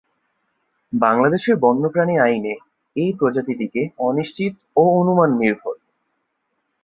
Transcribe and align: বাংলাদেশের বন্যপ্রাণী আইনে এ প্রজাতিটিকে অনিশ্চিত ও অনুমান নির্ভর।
বাংলাদেশের 0.93 1.55
বন্যপ্রাণী 1.55 2.15
আইনে 2.17 2.53
এ 2.95 3.05
প্রজাতিটিকে 3.19 3.81
অনিশ্চিত 3.99 4.53
ও 4.75 4.83
অনুমান 4.99 5.29
নির্ভর। 5.37 5.75